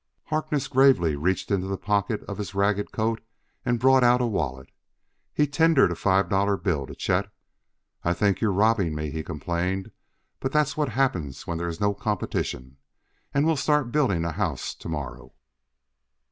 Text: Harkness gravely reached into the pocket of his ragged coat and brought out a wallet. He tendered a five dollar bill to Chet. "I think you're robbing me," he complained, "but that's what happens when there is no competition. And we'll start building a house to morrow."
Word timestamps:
Harkness 0.29 0.67
gravely 0.67 1.15
reached 1.15 1.51
into 1.51 1.67
the 1.67 1.77
pocket 1.77 2.23
of 2.23 2.39
his 2.39 2.55
ragged 2.55 2.91
coat 2.91 3.21
and 3.63 3.79
brought 3.79 4.03
out 4.03 4.19
a 4.19 4.25
wallet. 4.25 4.71
He 5.31 5.45
tendered 5.45 5.91
a 5.91 5.95
five 5.95 6.27
dollar 6.27 6.57
bill 6.57 6.87
to 6.87 6.95
Chet. 6.95 7.29
"I 8.03 8.15
think 8.15 8.41
you're 8.41 8.51
robbing 8.51 8.95
me," 8.95 9.11
he 9.11 9.21
complained, 9.21 9.91
"but 10.39 10.51
that's 10.51 10.75
what 10.75 10.89
happens 10.89 11.45
when 11.45 11.59
there 11.59 11.69
is 11.69 11.79
no 11.79 11.93
competition. 11.93 12.77
And 13.31 13.45
we'll 13.45 13.55
start 13.55 13.91
building 13.91 14.25
a 14.25 14.31
house 14.31 14.73
to 14.73 14.89
morrow." 14.89 15.33